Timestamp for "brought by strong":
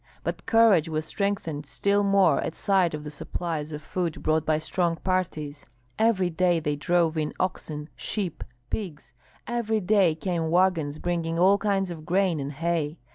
4.23-4.95